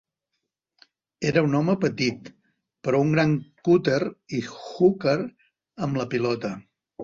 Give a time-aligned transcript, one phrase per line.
[1.31, 2.31] Era un home petit,
[2.87, 3.37] però un gran
[3.69, 4.01] cutter
[4.41, 6.57] i hooker amb la pilota.